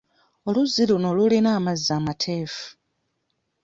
Oluzzi 0.47 0.83
luno 0.89 1.09
lulina 1.17 1.49
amazzi 1.57 1.89
amateefu. 1.99 2.63